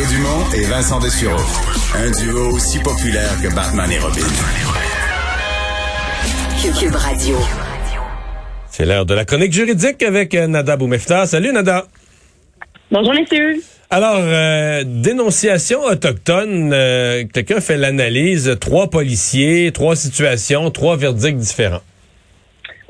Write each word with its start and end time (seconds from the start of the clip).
Mario 0.00 0.16
Dumont 0.16 0.50
et 0.54 0.64
Vincent 0.64 0.98
Dessureau. 0.98 1.36
Un 1.94 2.10
duo 2.10 2.54
aussi 2.54 2.78
populaire 2.78 3.30
que 3.42 3.54
Batman 3.54 3.90
et 3.92 3.98
Robin. 3.98 4.20
Cube 6.62 6.94
Radio. 6.94 7.36
C'est 8.70 8.86
l'heure 8.86 9.04
de 9.04 9.12
la 9.12 9.26
chronique 9.26 9.52
juridique 9.52 10.02
avec 10.02 10.34
euh, 10.34 10.46
Nada 10.46 10.76
Boumefta. 10.76 11.26
Salut 11.26 11.52
Nada. 11.52 11.86
Bonjour 12.90 13.12
messieurs. 13.12 13.62
Alors, 13.90 14.20
euh, 14.20 14.84
dénonciation 14.86 15.82
autochtone, 15.82 16.72
euh, 16.72 17.24
quelqu'un 17.30 17.60
fait 17.60 17.76
l'analyse, 17.76 18.56
trois 18.58 18.88
policiers, 18.88 19.70
trois 19.72 19.96
situations, 19.96 20.70
trois 20.70 20.96
verdicts 20.96 21.36
différents. 21.36 21.82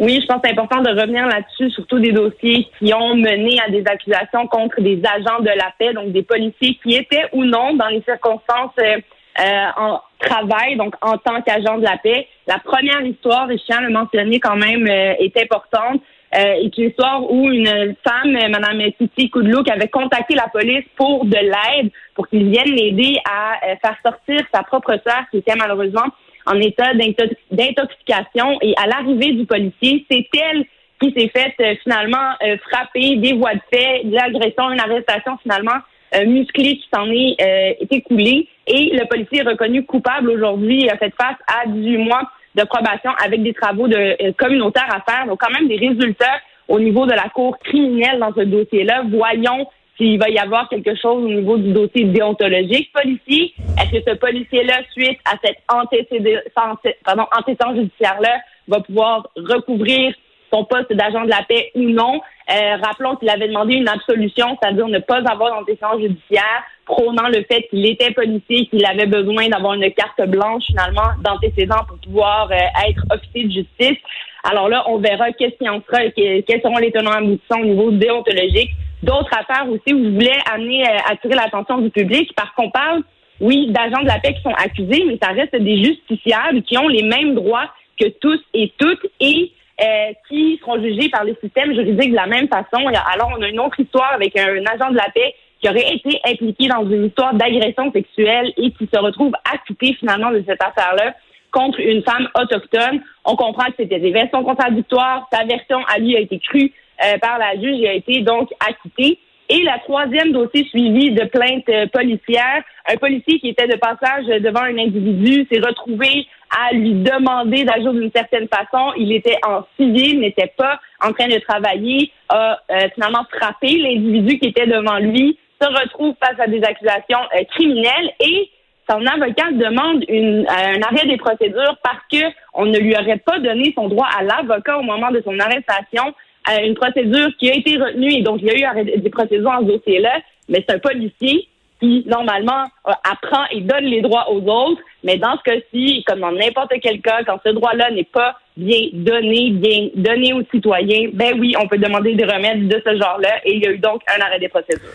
Oui, 0.00 0.18
je 0.22 0.26
pense 0.26 0.40
que 0.40 0.48
c'est 0.48 0.58
important 0.58 0.80
de 0.80 0.98
revenir 0.98 1.26
là-dessus, 1.26 1.70
surtout 1.72 1.98
des 1.98 2.12
dossiers 2.12 2.66
qui 2.78 2.94
ont 2.94 3.14
mené 3.14 3.60
à 3.60 3.70
des 3.70 3.84
accusations 3.86 4.46
contre 4.46 4.80
des 4.80 4.98
agents 5.04 5.40
de 5.40 5.50
la 5.50 5.74
paix, 5.78 5.92
donc 5.92 6.12
des 6.12 6.22
policiers 6.22 6.78
qui 6.82 6.96
étaient 6.96 7.26
ou 7.34 7.44
non 7.44 7.74
dans 7.74 7.88
les 7.88 8.00
circonstances 8.08 8.72
euh, 8.78 8.96
euh, 9.38 9.66
en 9.76 10.00
travail, 10.18 10.76
donc 10.76 10.94
en 11.02 11.18
tant 11.18 11.42
qu'agent 11.42 11.76
de 11.76 11.84
la 11.84 11.98
paix. 11.98 12.26
La 12.46 12.58
première 12.58 13.02
histoire, 13.02 13.50
et 13.50 13.58
je 13.58 13.64
tiens 13.64 13.76
à 13.76 13.82
le 13.82 13.90
mentionner 13.90 14.40
quand 14.40 14.56
même, 14.56 14.88
euh, 14.88 15.14
est 15.18 15.36
importante. 15.36 16.00
est 16.32 16.78
une 16.78 16.88
histoire 16.88 17.30
où 17.30 17.50
une 17.50 17.94
femme, 18.02 18.32
Mme 18.32 18.92
Titi 18.96 19.28
Koudlouk, 19.28 19.68
avait 19.68 19.88
contacté 19.88 20.34
la 20.34 20.48
police 20.48 20.86
pour 20.96 21.26
de 21.26 21.36
l'aide, 21.36 21.90
pour 22.14 22.26
qu'ils 22.26 22.48
viennent 22.48 22.74
l'aider 22.74 23.18
à 23.28 23.58
faire 23.82 23.96
sortir 24.02 24.40
sa 24.54 24.62
propre 24.62 24.92
sœur 25.06 25.24
qui 25.30 25.38
était 25.38 25.56
malheureusement 25.56 26.06
en 26.46 26.58
état 26.60 26.92
d'intoxication 26.94 28.58
et 28.62 28.74
à 28.76 28.86
l'arrivée 28.86 29.32
du 29.32 29.46
policier, 29.46 30.04
c'est 30.10 30.26
elle 30.32 30.64
qui 31.00 31.12
s'est 31.16 31.30
faite 31.34 31.54
euh, 31.60 31.74
finalement 31.82 32.34
euh, 32.42 32.56
frapper 32.70 33.16
des 33.16 33.32
voies 33.32 33.54
de 33.54 33.60
fait, 33.72 34.04
de 34.04 34.14
l'agression, 34.14 34.70
une 34.70 34.80
arrestation 34.80 35.38
finalement 35.42 35.78
euh, 36.14 36.26
musclée 36.26 36.76
qui 36.76 36.86
s'en 36.92 37.10
est 37.10 37.76
écoulée 37.90 38.48
et 38.66 38.90
le 38.92 39.06
policier 39.06 39.40
est 39.40 39.48
reconnu 39.48 39.84
coupable 39.84 40.30
aujourd'hui 40.30 40.84
et 40.84 40.90
a 40.90 40.96
fait 40.96 41.12
face 41.18 41.36
à 41.46 41.66
18 41.66 41.96
mois 41.98 42.22
de 42.54 42.64
probation 42.64 43.12
avec 43.24 43.42
des 43.42 43.54
travaux 43.54 43.86
de 43.86 44.32
communautaires 44.32 44.88
à 44.92 45.00
faire. 45.10 45.26
Donc 45.26 45.40
quand 45.40 45.52
même 45.52 45.68
des 45.68 45.76
résultats 45.76 46.40
au 46.66 46.80
niveau 46.80 47.06
de 47.06 47.12
la 47.12 47.28
cour 47.28 47.58
criminelle 47.58 48.18
dans 48.18 48.32
ce 48.34 48.40
dossier-là. 48.40 49.04
Voyons 49.08 49.66
s'il 50.00 50.18
va 50.18 50.30
y 50.30 50.38
avoir 50.38 50.68
quelque 50.70 50.96
chose 50.96 51.24
au 51.24 51.28
niveau 51.28 51.58
du 51.58 51.72
dossier 51.72 52.04
déontologique 52.04 52.90
policier. 52.92 53.52
Est-ce 53.78 54.00
que 54.00 54.10
ce 54.10 54.16
policier-là, 54.16 54.78
suite 54.92 55.18
à 55.26 55.34
cet 55.44 55.58
antécédent 55.68 57.74
judiciaire-là, 57.74 58.40
va 58.66 58.80
pouvoir 58.80 59.28
recouvrir 59.36 60.14
son 60.52 60.64
poste 60.64 60.92
d'agent 60.92 61.24
de 61.24 61.30
la 61.30 61.42
paix 61.46 61.70
ou 61.74 61.82
non? 61.82 62.20
Euh, 62.50 62.76
rappelons 62.82 63.16
qu'il 63.16 63.28
avait 63.28 63.48
demandé 63.48 63.74
une 63.74 63.88
absolution, 63.88 64.56
c'est-à-dire 64.60 64.88
ne 64.88 64.98
pas 64.98 65.18
avoir 65.18 65.50
d'antécédent 65.50 66.00
judiciaire, 66.00 66.64
prônant 66.86 67.28
le 67.28 67.44
fait 67.44 67.68
qu'il 67.68 67.86
était 67.86 68.12
policier, 68.12 68.66
qu'il 68.66 68.84
avait 68.84 69.06
besoin 69.06 69.48
d'avoir 69.48 69.74
une 69.74 69.92
carte 69.92 70.20
blanche 70.26 70.64
finalement 70.66 71.12
d'antécédent 71.22 71.84
pour 71.86 71.98
pouvoir 71.98 72.50
euh, 72.50 72.88
être 72.88 73.04
officier 73.10 73.44
de 73.44 73.52
justice. 73.52 73.98
Alors 74.42 74.70
là, 74.70 74.82
on 74.88 74.96
verra 74.96 75.30
qu'est-ce 75.32 75.58
qui 75.58 75.68
en 75.68 75.82
sera, 75.82 76.08
quels 76.10 76.62
seront 76.62 76.78
les 76.78 76.90
tenants 76.90 77.12
aboutissants 77.12 77.60
au 77.60 77.66
niveau 77.66 77.90
déontologique 77.90 78.70
d'autres 79.02 79.30
affaires 79.32 79.68
aussi 79.68 79.94
où 79.94 80.04
je 80.04 80.10
voulais 80.10 80.38
amener, 80.52 80.86
euh, 80.86 80.98
attirer 81.10 81.34
l'attention 81.34 81.78
du 81.78 81.90
public 81.90 82.30
parce 82.36 82.50
qu'on 82.50 82.70
parle, 82.70 83.02
oui, 83.40 83.68
d'agents 83.70 84.02
de 84.02 84.08
la 84.08 84.18
paix 84.18 84.34
qui 84.34 84.42
sont 84.42 84.54
accusés, 84.54 85.04
mais 85.06 85.18
ça 85.22 85.30
reste 85.32 85.56
des 85.56 85.82
justiciables 85.82 86.62
qui 86.62 86.76
ont 86.76 86.88
les 86.88 87.02
mêmes 87.02 87.34
droits 87.34 87.70
que 87.98 88.08
tous 88.20 88.40
et 88.54 88.72
toutes 88.78 89.06
et 89.20 89.52
euh, 89.82 90.12
qui 90.28 90.58
seront 90.60 90.80
jugés 90.82 91.08
par 91.08 91.24
les 91.24 91.34
systèmes 91.42 91.72
juridiques 91.72 92.10
de 92.10 92.16
la 92.16 92.26
même 92.26 92.48
façon. 92.48 92.86
Alors, 92.86 93.32
on 93.36 93.42
a 93.42 93.48
une 93.48 93.60
autre 93.60 93.80
histoire 93.80 94.12
avec 94.12 94.38
un, 94.38 94.64
agent 94.66 94.90
de 94.90 94.96
la 94.96 95.08
paix 95.14 95.34
qui 95.60 95.68
aurait 95.68 95.94
été 95.94 96.20
impliqué 96.26 96.68
dans 96.68 96.88
une 96.88 97.06
histoire 97.06 97.34
d'agression 97.34 97.90
sexuelle 97.92 98.52
et 98.56 98.72
qui 98.72 98.88
se 98.92 98.98
retrouve 98.98 99.32
acquitté 99.50 99.94
finalement 99.94 100.32
de 100.32 100.42
cette 100.46 100.62
affaire-là 100.62 101.14
contre 101.50 101.80
une 101.80 102.02
femme 102.02 102.28
autochtone. 102.38 103.00
On 103.24 103.36
comprend 103.36 103.64
que 103.66 103.74
c'était 103.78 104.00
des 104.00 104.12
versions 104.12 104.44
contradictoires. 104.44 105.26
Sa 105.32 105.44
version 105.44 105.78
à 105.86 105.98
lui 105.98 106.16
a 106.16 106.20
été 106.20 106.38
crue 106.38 106.72
euh, 107.04 107.18
par 107.18 107.38
la 107.38 107.54
juge 107.54 107.80
et 107.80 107.88
a 107.88 107.94
été 107.94 108.20
donc 108.20 108.50
acquitté. 108.60 109.18
Et 109.48 109.62
la 109.64 109.78
troisième 109.80 110.30
dossier 110.32 110.64
suivi 110.66 111.10
de 111.10 111.24
plainte 111.24 111.68
euh, 111.68 111.86
policière, 111.88 112.62
un 112.88 112.96
policier 112.96 113.40
qui 113.40 113.48
était 113.48 113.66
de 113.66 113.76
passage 113.76 114.26
devant 114.26 114.62
un 114.62 114.78
individu 114.78 115.46
s'est 115.50 115.60
retrouvé 115.60 116.26
à 116.56 116.72
lui 116.72 116.92
demander 116.94 117.64
d'agir 117.64 117.92
d'une 117.92 118.12
certaine 118.14 118.48
façon. 118.48 118.92
Il 118.96 119.12
était 119.12 119.38
en 119.44 119.64
civil, 119.76 120.20
n'était 120.20 120.52
pas 120.56 120.78
en 121.04 121.12
train 121.12 121.28
de 121.28 121.38
travailler, 121.38 122.12
a 122.28 122.60
euh, 122.70 122.88
finalement 122.94 123.24
frappé 123.32 123.76
l'individu 123.78 124.38
qui 124.38 124.48
était 124.48 124.66
devant 124.66 124.98
lui, 124.98 125.38
se 125.60 125.68
retrouve 125.68 126.14
face 126.24 126.38
à 126.38 126.46
des 126.46 126.62
accusations 126.62 127.20
criminelles 127.50 128.12
et 128.20 128.50
son 128.90 129.06
avocat 129.06 129.52
demande 129.52 130.04
une, 130.08 130.46
un 130.48 130.82
arrêt 130.82 131.06
des 131.06 131.16
procédures 131.16 131.76
parce 131.82 132.02
que 132.10 132.26
on 132.54 132.66
ne 132.66 132.78
lui 132.78 132.94
aurait 132.96 133.18
pas 133.18 133.38
donné 133.38 133.72
son 133.74 133.88
droit 133.88 134.08
à 134.18 134.22
l'avocat 134.22 134.78
au 134.78 134.82
moment 134.82 135.10
de 135.10 135.22
son 135.24 135.38
arrestation 135.38 136.12
une 136.48 136.74
procédure 136.74 137.28
qui 137.38 137.50
a 137.50 137.54
été 137.54 137.76
retenue 137.76 138.12
et 138.12 138.22
donc 138.22 138.40
il 138.42 138.48
y 138.48 138.64
a 138.64 138.74
eu 138.76 139.00
des 139.00 139.10
procédures 139.10 139.50
en 139.50 139.60
ce 139.60 139.72
dossier-là, 139.72 140.20
mais 140.48 140.64
c'est 140.66 140.74
un 140.74 140.78
policier 140.78 141.48
qui, 141.80 142.04
normalement, 142.06 142.66
apprend 142.84 143.44
et 143.50 143.62
donne 143.62 143.84
les 143.84 144.02
droits 144.02 144.30
aux 144.30 144.42
autres. 144.42 144.82
Mais 145.02 145.16
dans 145.16 145.36
ce 145.38 145.50
cas-ci, 145.50 146.04
comme 146.06 146.20
dans 146.20 146.32
n'importe 146.32 146.72
quel 146.82 147.00
cas, 147.00 147.24
quand 147.24 147.38
ce 147.44 147.52
droit-là 147.52 147.90
n'est 147.90 148.04
pas 148.04 148.36
bien 148.56 148.88
donné, 148.92 149.50
bien 149.50 149.88
donné 149.94 150.34
aux 150.34 150.42
citoyens, 150.52 151.08
ben 151.14 151.38
oui, 151.40 151.54
on 151.58 151.66
peut 151.66 151.78
demander 151.78 152.14
des 152.14 152.24
remèdes 152.24 152.68
de 152.68 152.82
ce 152.84 152.96
genre-là 152.98 153.40
et 153.44 153.54
il 153.54 153.62
y 153.62 153.66
a 153.66 153.70
eu 153.70 153.78
donc 153.78 154.02
un 154.14 154.20
arrêt 154.20 154.38
des 154.38 154.48
procédures. 154.48 154.90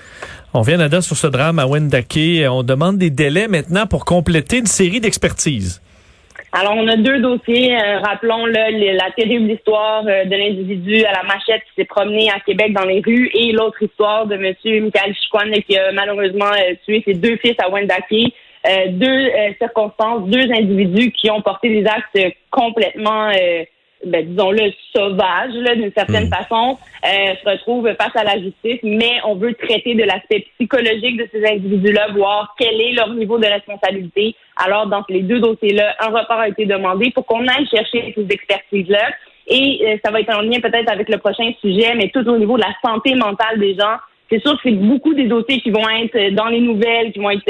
On 0.54 0.62
vient, 0.62 0.78
Nada, 0.78 1.02
sur 1.02 1.18
ce 1.18 1.28
drame 1.28 1.58
à 1.60 1.66
Wendake. 1.66 2.48
On 2.50 2.62
demande 2.62 2.98
des 2.98 3.10
délais 3.10 3.48
maintenant 3.48 3.88
pour 3.88 4.06
compléter 4.06 4.60
une 4.60 4.68
série 4.68 5.00
d'expertises. 5.00 5.82
Alors, 6.58 6.76
on 6.78 6.88
a 6.88 6.96
deux 6.96 7.20
dossiers. 7.20 7.76
Euh, 7.76 8.00
rappelons 8.00 8.46
le, 8.46 8.96
la 8.96 9.12
terrible 9.12 9.52
histoire 9.52 10.06
euh, 10.08 10.24
de 10.24 10.36
l'individu 10.38 11.04
à 11.04 11.12
la 11.12 11.24
machette 11.24 11.62
qui 11.66 11.72
s'est 11.76 11.86
promené 11.86 12.30
à 12.30 12.40
Québec 12.40 12.72
dans 12.72 12.86
les 12.86 13.02
rues 13.06 13.30
et 13.34 13.52
l'autre 13.52 13.84
histoire 13.84 14.26
de 14.26 14.36
M. 14.36 14.56
Michael 14.64 15.14
Chicoine 15.16 15.52
qui 15.68 15.78
a 15.78 15.92
malheureusement 15.92 16.54
euh, 16.54 16.76
tué 16.86 17.04
ses 17.06 17.16
deux 17.16 17.36
fils 17.38 17.56
à 17.60 17.70
Wendake. 17.70 18.32
deux 18.88 19.30
circonstances, 19.60 20.30
deux 20.30 20.50
individus 20.50 21.12
qui 21.12 21.30
ont 21.30 21.42
porté 21.42 21.70
des 21.70 21.86
actes 21.86 22.18
complètement 22.50 23.30
ben, 24.04 24.26
disons-le, 24.26 24.72
sauvage, 24.96 25.54
d'une 25.54 25.92
certaine 25.96 26.28
hmm. 26.28 26.34
façon, 26.34 26.78
euh, 27.06 27.34
se 27.44 27.50
retrouvent 27.50 27.90
face 28.00 28.16
à 28.16 28.24
la 28.24 28.40
justice, 28.40 28.80
mais 28.84 29.20
on 29.26 29.36
veut 29.36 29.54
traiter 29.54 29.96
de 29.96 30.04
l'aspect 30.04 30.46
psychologique 30.56 31.18
de 31.18 31.28
ces 31.32 31.46
individus-là, 31.46 32.10
voir 32.14 32.56
quel 32.60 32.80
est 32.80 32.94
leur 32.94 33.10
niveau 33.10 33.38
de 33.38 33.48
responsabilité. 33.48 34.36
Alors, 34.58 34.88
dans 34.88 35.04
les 35.10 35.22
deux 35.22 35.40
dossiers-là, 35.40 35.96
un 36.00 36.08
report 36.08 36.40
a 36.40 36.50
été 36.50 36.66
demandé 36.66 37.12
pour 37.12 37.26
qu'on 37.26 37.48
aille 37.48 37.68
chercher 37.68 38.14
ces 38.16 38.28
expertises-là. 38.30 39.12
Et 39.48 39.82
euh, 39.86 39.98
ça 40.04 40.12
va 40.12 40.22
être 40.22 40.36
en 40.36 40.42
lien 40.42 40.60
peut-être 40.60 40.92
avec 40.92 41.10
le 41.10 41.18
prochain 41.18 41.52
sujet, 41.62 41.94
mais 41.96 42.10
tout 42.10 42.28
au 42.28 42.38
niveau 42.38 42.58
de 42.58 42.64
la 42.64 42.74
santé 42.84 43.16
mentale 43.16 43.60
des 43.60 43.76
gens. 43.76 43.98
C'est 44.30 44.42
sûr 44.42 44.54
que 44.54 44.62
c'est 44.64 44.76
beaucoup 44.76 45.14
des 45.14 45.26
dossiers 45.26 45.62
qui 45.62 45.70
vont 45.70 45.88
être 45.88 46.34
dans 46.34 46.48
les 46.48 46.60
nouvelles, 46.60 47.12
qui 47.12 47.20
vont 47.20 47.30
être 47.30 47.44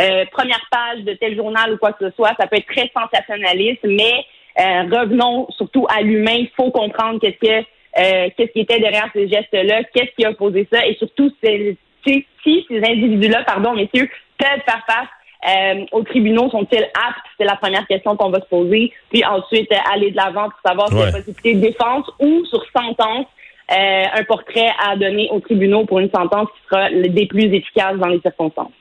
euh, 0.00 0.24
première 0.30 0.60
page 0.70 1.04
de 1.04 1.14
tel 1.14 1.34
journal 1.34 1.72
ou 1.72 1.78
quoi 1.78 1.92
que 1.92 2.06
ce 2.06 2.14
soit. 2.14 2.32
Ça 2.38 2.46
peut 2.46 2.56
être 2.56 2.66
très 2.66 2.90
sensationnaliste, 2.94 3.80
mais 3.84 4.12
euh, 4.12 4.37
revenons 4.58 5.46
surtout 5.50 5.86
à 5.88 6.02
l'humain. 6.02 6.36
Il 6.36 6.50
faut 6.56 6.70
comprendre 6.70 7.20
qu'est-ce 7.20 7.38
que 7.38 7.64
euh, 7.98 8.28
qu'est-ce 8.36 8.52
qui 8.52 8.60
était 8.60 8.78
derrière 8.78 9.08
ces 9.12 9.28
gestes-là, 9.28 9.82
qu'est-ce 9.92 10.14
qui 10.16 10.24
a 10.24 10.32
posé 10.32 10.68
ça, 10.72 10.86
et 10.86 10.94
surtout 10.96 11.32
si 11.42 11.76
ces 12.04 12.82
individus-là, 12.84 13.42
pardon, 13.44 13.74
messieurs, 13.74 14.08
peuvent 14.38 14.62
faire 14.64 14.84
face 14.86 15.08
euh, 15.48 15.84
aux 15.92 16.02
tribunaux, 16.02 16.48
sont-ils 16.50 16.84
aptes? 16.84 17.26
C'est 17.38 17.44
la 17.44 17.56
première 17.56 17.86
question 17.86 18.16
qu'on 18.16 18.30
va 18.30 18.40
se 18.40 18.46
poser. 18.46 18.92
Puis 19.10 19.24
ensuite, 19.24 19.72
aller 19.92 20.12
de 20.12 20.16
l'avant 20.16 20.48
pour 20.48 20.60
savoir 20.64 20.92
y 20.92 21.02
a 21.02 21.12
possibilité 21.12 21.54
de 21.54 21.60
défense 21.60 22.08
ou 22.20 22.44
sur 22.44 22.64
sentence, 22.76 23.26
un 23.68 24.24
portrait 24.24 24.70
à 24.86 24.96
donner 24.96 25.28
aux 25.30 25.40
tribunaux 25.40 25.84
pour 25.84 25.98
une 25.98 26.10
sentence 26.10 26.48
qui 26.54 26.68
sera 26.70 26.90
des 26.90 27.26
plus 27.26 27.52
efficaces 27.52 27.96
dans 27.98 28.08
les 28.08 28.20
circonstances 28.20 28.72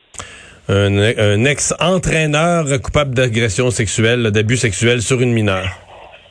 un, 0.70 1.46
ex-entraîneur 1.46 2.66
coupable 2.84 3.14
d'agression 3.14 3.72
sexuelle, 3.72 4.32
d'abus 4.32 4.58
sexuel 4.58 5.02
sur 5.02 5.22
une 5.22 5.32
mineure. 5.32 5.68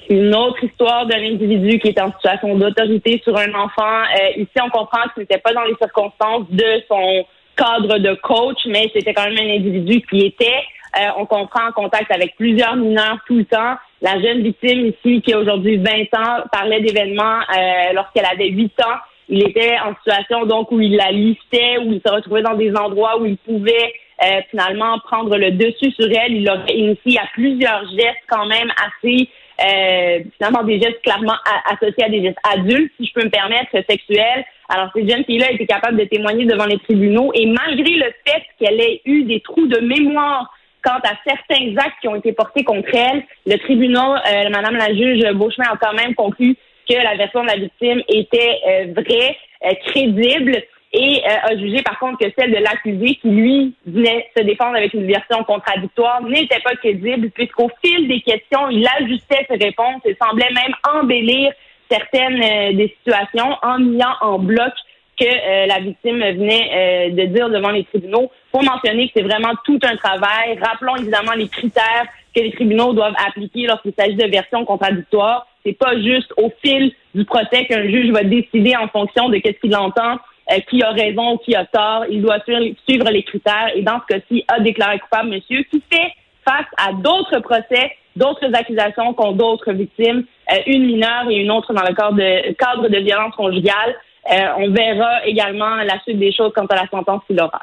Une 0.09 0.35
autre 0.35 0.63
histoire 0.63 1.07
d'un 1.07 1.19
individu 1.19 1.79
qui 1.79 1.89
est 1.89 2.01
en 2.01 2.13
situation 2.13 2.57
d'autorité 2.57 3.21
sur 3.25 3.37
un 3.37 3.53
enfant. 3.55 4.03
Euh, 4.21 4.41
ici, 4.41 4.53
on 4.63 4.71
comprend 4.71 5.03
que 5.05 5.13
ce 5.17 5.21
n'était 5.21 5.39
pas 5.39 5.53
dans 5.53 5.65
les 5.65 5.75
circonstances 5.81 6.49
de 6.51 6.83
son 6.89 7.25
cadre 7.57 7.99
de 7.99 8.15
coach, 8.23 8.59
mais 8.67 8.91
c'était 8.95 9.15
quand 9.15 9.25
même 9.25 9.39
un 9.39 9.55
individu 9.57 10.03
qui 10.09 10.27
était, 10.27 10.63
euh, 11.01 11.09
on 11.17 11.27
comprend, 11.27 11.69
en 11.69 11.73
contact 11.73 12.13
avec 12.13 12.37
plusieurs 12.37 12.77
mineurs 12.77 13.19
tout 13.27 13.39
le 13.39 13.45
temps. 13.47 13.77
La 14.01 14.21
jeune 14.21 14.43
victime 14.43 14.87
ici, 14.87 15.23
qui 15.23 15.33
a 15.33 15.41
aujourd'hui 15.41 15.79
20 15.79 15.93
ans, 16.19 16.45
parlait 16.53 16.83
d'événements 16.83 17.41
euh, 17.41 17.93
lorsqu'elle 17.95 18.27
avait 18.27 18.49
8 18.49 18.81
ans. 18.83 18.99
Il 19.29 19.43
était 19.43 19.75
en 19.85 19.97
situation 19.97 20.47
donc 20.47 20.71
où 20.71 20.81
il 20.81 20.95
la 20.97 21.11
listait, 21.11 21.79
où 21.85 21.93
il 21.93 22.01
se 22.05 22.13
retrouvait 22.13 22.43
dans 22.43 22.55
des 22.55 22.73
endroits 22.77 23.19
où 23.19 23.27
il 23.27 23.39
pouvait 23.39 23.93
euh, 24.23 24.41
finalement 24.51 24.99
prendre 25.01 25.37
le 25.37 25.53
dessus 25.53 25.91
sur 25.93 26.07
elle. 26.11 26.33
Il 26.33 26.51
aurait 26.51 26.75
initié 26.75 27.19
à 27.19 27.27
plusieurs 27.33 27.89
gestes 27.91 28.25
quand 28.29 28.47
même 28.47 28.73
assez 28.87 29.29
euh, 29.65 30.21
finalement 30.37 30.65
des 30.65 30.81
gestes 30.81 31.01
clairement 31.03 31.37
associés 31.71 32.05
à 32.05 32.09
des 32.09 32.23
gestes 32.23 32.39
adultes, 32.45 32.93
si 33.01 33.07
je 33.07 33.13
peux 33.15 33.25
me 33.25 33.31
permettre, 33.31 33.71
sexuels, 33.89 34.45
Alors, 34.69 34.91
cette 34.95 35.09
jeune 35.09 35.25
fille-là 35.25 35.47
a 35.47 35.53
été 35.53 35.67
capable 35.67 35.99
de 35.99 36.05
témoigner 36.05 36.45
devant 36.45 36.67
les 36.67 36.79
tribunaux 36.79 37.33
et 37.35 37.47
malgré 37.47 37.95
le 37.95 38.13
fait 38.27 38.43
qu'elle 38.59 38.81
ait 38.81 39.01
eu 39.07 39.23
des 39.25 39.41
trous 39.41 39.67
de 39.67 39.81
mémoire 39.81 40.53
quant 40.83 40.99
à 40.99 41.17
certains 41.27 41.77
actes 41.79 41.97
qui 42.01 42.09
ont 42.09 42.15
été 42.15 42.33
portés 42.33 42.65
contre 42.65 42.95
elle, 42.95 43.25
le 43.47 43.57
tribunal, 43.59 44.23
euh, 44.27 44.51
Madame 44.51 44.77
la 44.77 44.95
juge 44.95 45.25
Beauchemin 45.35 45.69
a 45.73 45.77
quand 45.77 45.95
même 45.95 46.15
conclu 46.15 46.57
que 46.89 46.95
la 46.95 47.17
version 47.17 47.43
de 47.43 47.49
la 47.49 47.57
victime 47.57 48.03
était 48.09 48.61
euh, 48.69 48.87
vraie, 48.95 49.37
euh, 49.65 49.75
crédible 49.87 50.63
et 50.97 51.23
euh, 51.27 51.51
a 51.51 51.57
jugé 51.59 51.83
par 51.83 51.99
contre 51.99 52.19
que 52.19 52.33
celle 52.39 52.51
de 52.53 52.57
l'accusé 52.57 53.17
qui 53.17 53.29
lui 53.29 53.75
venait 53.87 54.27
se 54.35 54.43
défendre 54.43 54.77
avec 54.77 54.95
une 54.95 55.07
version 55.07 55.45
contradictoire 55.45 56.23
n'était 56.23 56.61
pas 56.61 56.75
crédible 56.77 57.31
puisqu'au 57.31 57.71
fil 57.85 58.09
des 58.09 58.23
questions, 58.23 58.71
il 58.71 58.89
ajustait 58.99 59.47
ses 59.49 59.63
réponses 59.63 60.01
et 60.07 60.17
semblait 60.21 60.53
même 60.55 60.75
embellir 60.95 61.53
certaines 61.91 62.77
des 62.77 62.97
situations 62.99 63.57
en 63.63 63.79
niant 63.79 64.17
en 64.23 64.39
bloc 64.39 64.73
que 65.21 65.69
la 65.69 65.79
victime 65.79 66.19
venait 66.19 67.11
de 67.11 67.25
dire 67.27 67.49
devant 67.49 67.71
les 67.71 67.85
tribunaux. 67.85 68.31
Pour 68.51 68.63
mentionner 68.65 69.07
que 69.07 69.13
c'est 69.17 69.23
vraiment 69.23 69.53
tout 69.65 69.79
un 69.83 69.97
travail. 69.97 70.59
Rappelons 70.61 70.97
évidemment 70.97 71.33
les 71.33 71.49
critères 71.49 72.07
que 72.35 72.41
les 72.41 72.53
tribunaux 72.53 72.93
doivent 72.93 73.15
appliquer 73.27 73.67
lorsqu'il 73.67 73.95
s'agit 73.99 74.17
de 74.17 74.27
versions 74.27 74.65
contradictoires. 74.65 75.47
C'est 75.65 75.73
pas 75.73 75.99
juste 76.01 76.33
au 76.37 76.53
fil 76.63 76.93
du 77.15 77.25
procès 77.25 77.65
qu'un 77.67 77.85
juge 77.85 78.11
va 78.11 78.25
décider 78.25 78.77
en 78.77 78.89
fonction 78.89 79.29
de 79.29 79.39
qu'est-ce 79.39 79.59
qu'il 79.59 79.75
entend, 79.75 80.19
euh, 80.53 80.59
qui 80.71 80.83
a 80.83 80.91
raison 80.91 81.35
ou 81.35 81.39
qui 81.39 81.55
a 81.55 81.65
tort. 81.65 82.05
Il 82.11 82.23
doit 82.23 82.39
suivre 82.45 83.11
les 83.11 83.23
critères 83.23 83.71
et 83.75 83.83
dans 83.83 84.01
ce 84.01 84.15
cas-ci, 84.15 84.45
a 84.49 84.61
déclaré 84.61 84.99
coupable 84.99 85.31
monsieur 85.31 85.63
qui 85.65 85.83
fait 85.91 86.13
face 86.45 86.67
à 86.77 86.93
d'autres 86.93 87.41
procès, 87.41 87.93
d'autres 88.15 88.55
accusations 88.55 89.13
contre 89.15 89.35
d'autres 89.35 89.73
victimes, 89.73 90.25
euh, 90.53 90.57
une 90.67 90.87
mineure 90.87 91.29
et 91.29 91.37
une 91.37 91.51
autre 91.51 91.73
dans 91.73 91.83
le 91.83 91.95
cadre 91.95 92.17
de, 92.17 92.53
cadre 92.53 92.89
de 92.89 92.99
violence 92.99 93.35
conjugale. 93.35 93.97
Euh, 94.33 94.47
on 94.59 94.71
verra 94.71 95.27
également 95.27 95.77
la 95.77 96.01
suite 96.03 96.19
des 96.19 96.33
choses 96.33 96.53
quant 96.55 96.67
à 96.67 96.77
la 96.77 96.89
sentence 96.89 97.23
qu'il 97.27 97.41
aura. 97.41 97.61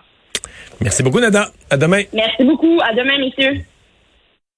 Merci 0.81 1.03
beaucoup, 1.03 1.19
Nada. 1.19 1.47
À 1.69 1.77
demain. 1.77 2.03
Merci 2.13 2.43
beaucoup. 2.43 2.79
À 2.83 2.93
demain, 2.93 3.17
messieurs. 3.17 3.63